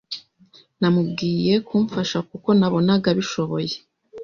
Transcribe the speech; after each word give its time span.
Namubwiye 0.79 1.53
kumfasha 1.67 2.17
kuko 2.29 2.49
nabonaga 2.59 3.07
abishoboye 3.13 3.73